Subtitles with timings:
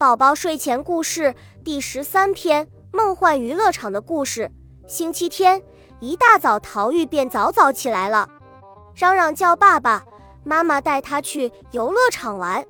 [0.00, 4.48] 宝宝睡前故事第十三篇：梦幻娱乐场的故事。
[4.86, 5.60] 星期天
[5.98, 8.28] 一大早，陶玉便早早起来了，
[8.94, 10.04] 嚷嚷叫爸爸
[10.44, 12.64] 妈妈带他去游乐场玩。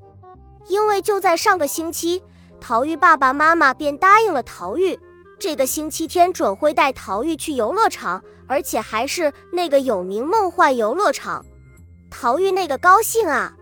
[0.69, 2.23] 因为就在上个星期，
[2.63, 4.99] 陶玉爸爸妈妈便答应了陶玉，
[5.39, 11.45] 这个星期天准会带陶玉去游乐场，而且还是那个有名梦幻游乐场。
[12.11, 13.53] 陶玉那个高兴啊，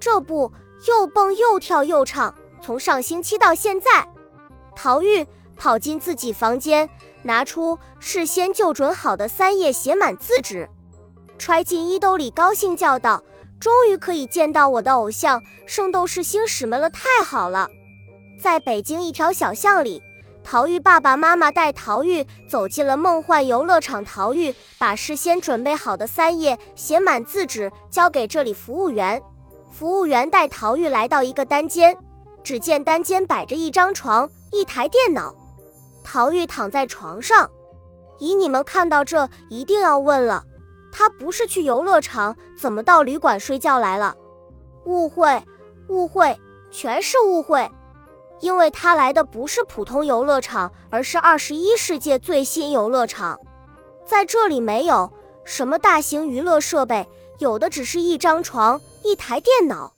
[0.00, 0.50] 这不
[0.88, 2.34] 又蹦又跳又唱。
[2.62, 4.06] 从上星期到现在，
[4.76, 5.26] 陶玉
[5.56, 6.88] 跑进自己房间，
[7.22, 10.68] 拿出事先就准好的三页写满字纸，
[11.38, 13.20] 揣进衣兜里，高兴叫道
[13.58, 16.88] ：“终于可以见到我的偶像圣斗士星矢们了！
[16.88, 17.68] 太好了！”
[18.40, 20.00] 在北京一条小巷里，
[20.44, 24.04] 陶玉爸爸妈妈带陶玉走进了梦幻游乐场。
[24.04, 29.20] 陶玉把事先准备好的三页写满字纸交给这里服务员，
[29.72, 31.96] 服务员带陶玉来到一个单间。
[32.42, 35.34] 只见单间摆着一张床，一台电脑。
[36.04, 37.50] 陶玉躺在床上。
[38.18, 40.44] 以，你们看到这一定要问了，
[40.92, 44.16] 他不是去游乐场，怎么到旅馆睡觉来了？
[44.84, 45.42] 误会，
[45.88, 46.38] 误会，
[46.70, 47.70] 全是误会。
[48.40, 53.38] 因为他来的不是普通游乐场，而是二十一世纪最新游乐场。
[54.04, 55.12] 在这里没有
[55.44, 59.94] 什么大型娱乐设备，有的只是一张床，一台电脑。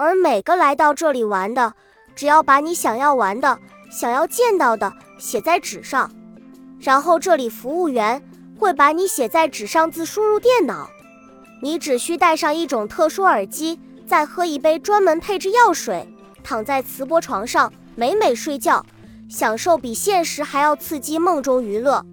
[0.00, 1.74] 而每个来到这里玩的，
[2.14, 3.58] 只要把你想要玩的、
[3.90, 6.08] 想要见到的写在纸上，
[6.78, 8.22] 然后这里服务员
[8.56, 10.88] 会把你写在纸上字输入电脑，
[11.60, 16.08] 你只需戴上一种特殊耳机，再喝一杯专门配置药水，
[16.44, 18.86] 躺在磁波床上美美睡觉，
[19.28, 22.06] 享受比现实还要刺激梦中娱乐。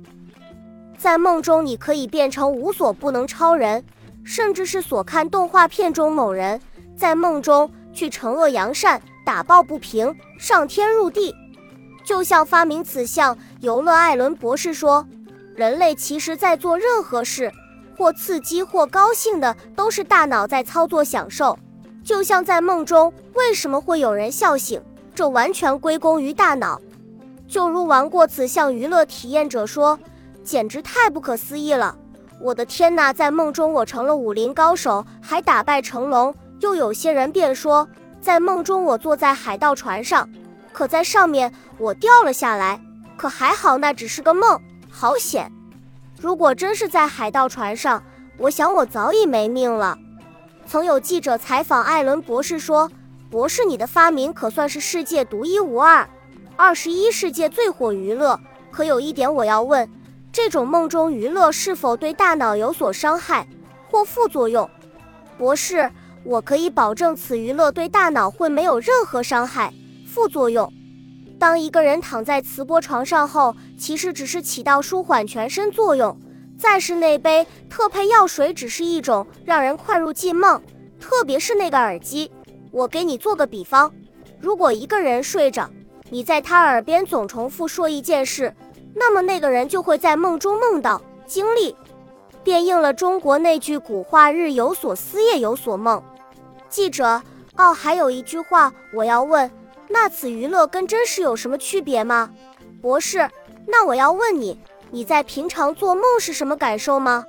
[0.97, 3.85] 在梦中，你可以变成无所不能超人，
[4.23, 6.59] 甚至是所看动画片中某人。
[6.95, 11.35] 在梦中去惩恶扬善、打抱不平、上天入地，
[12.03, 15.05] 就像发明此项游乐艾伦博士说
[15.55, 17.51] ：“人类其实在做任何事，
[17.97, 21.57] 或刺激或高兴的，都是大脑在操作享受。
[22.03, 24.81] 就像在梦中，为什么会有人笑醒？
[25.13, 26.79] 这完全归功于大脑。
[27.47, 29.97] 就如玩过此项娱乐体验者说，
[30.43, 31.97] 简直太不可思议了！
[32.39, 37.87] 我的天哪，在梦中我成了武林高手，还打败成龙。”又有些人便说，
[38.21, 40.29] 在梦中我坐在海盗船上，
[40.71, 42.79] 可在上面我掉了下来，
[43.17, 45.51] 可还好那只是个梦，好险！
[46.19, 48.01] 如果真是在海盗船上，
[48.37, 49.97] 我想我早已没命了。
[50.65, 52.89] 曾有记者采访艾伦博士说
[53.29, 56.09] ：“博士，你的发明可算是世界独一无二，
[56.55, 58.39] 二十一世纪最火娱乐。
[58.71, 59.87] 可有一点我要问，
[60.31, 63.47] 这种梦中娱乐是否对大脑有所伤害
[63.91, 64.67] 或副作用？”
[65.37, 65.91] 博士。
[66.25, 69.71] 我可以保证，此娱乐对大脑会没有任何伤害、
[70.05, 70.71] 副作用。
[71.37, 76.17] 当一个人躺在磁波床上后，其实只是起到舒缓全身作用。
[76.57, 80.59] 再是那杯特配药水，只是一种让人快入进梦。
[80.99, 82.31] 特别是那个耳机，
[82.71, 83.93] 我给你做个比方：
[84.39, 85.69] 如果一个人睡着，
[86.09, 88.51] 你在他耳边总重复说一件事，
[88.95, 91.75] 那么那个人就会在梦中梦到、经历，
[92.41, 96.01] 便应了中国那句古话：“日有所思，夜有所梦。”
[96.69, 97.21] 记者，
[97.57, 99.49] 哦，还有一句话我要问，
[99.87, 102.29] 那此娱乐跟真实有什么区别吗？
[102.81, 103.29] 博士，
[103.67, 104.59] 那我要问你，
[104.91, 107.25] 你在平常做梦是什么感受吗？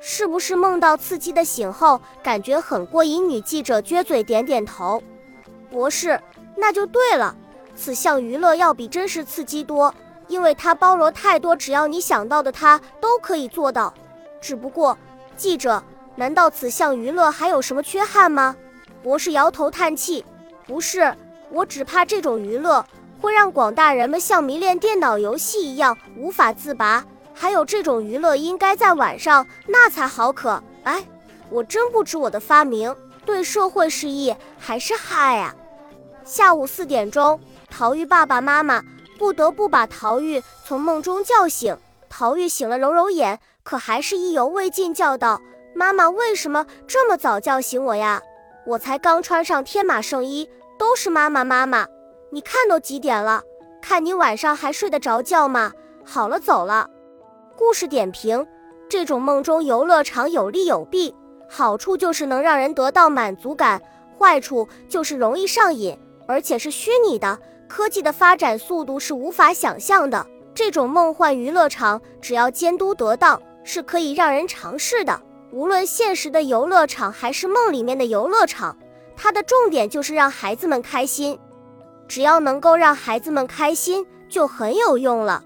[0.00, 3.28] 是不是梦到刺激的醒后，感觉很过瘾？
[3.28, 5.02] 女记者撅嘴点点头。
[5.70, 6.20] 博士，
[6.56, 7.34] 那就对了，
[7.76, 9.94] 此项娱乐要比真实刺激多，
[10.26, 13.94] 因为它包罗太多，只要你想到的，它都可以做到。
[14.40, 14.98] 只不过，
[15.36, 15.82] 记者。
[16.22, 18.54] 难道此项娱乐还有什么缺憾吗？
[19.02, 20.24] 博士摇头叹气
[20.68, 21.12] ：“不是，
[21.50, 22.86] 我只怕这种娱乐
[23.20, 27.04] 会让广大人们像迷恋电脑游戏一样无法自拔。
[27.34, 30.62] 还有这种娱乐应该在晚上，那才好可。
[30.84, 31.04] 哎，
[31.50, 32.94] 我真不知我的发明
[33.26, 35.52] 对社会是益还是害啊！”
[36.24, 38.80] 下午四点钟，陶玉爸爸妈妈
[39.18, 41.76] 不得不把陶玉从梦中叫醒。
[42.08, 45.42] 陶玉醒了，揉揉眼，可还是意犹未尽，叫道。
[45.74, 48.22] 妈妈为什么这么早叫醒我呀？
[48.66, 50.48] 我才刚穿上天马圣衣，
[50.78, 51.86] 都是妈妈妈妈。
[52.30, 53.42] 你看都几点了？
[53.80, 55.72] 看你晚上还睡得着觉吗？
[56.04, 56.88] 好了，走了。
[57.56, 58.46] 故事点评：
[58.88, 61.14] 这种梦中游乐场有利有弊，
[61.48, 63.82] 好处就是能让人得到满足感，
[64.18, 67.38] 坏处就是容易上瘾，而且是虚拟的。
[67.68, 70.26] 科技的发展速度是无法想象的。
[70.54, 75.20] 这种梦幻娱乐场只要监督得当，是可以让人尝试的。
[75.52, 78.74] 无论现实的游乐场还是梦里面的游乐场，
[79.14, 81.38] 它的重点就是让孩子们开心。
[82.08, 85.44] 只要能够让孩子们开心，就很有用了。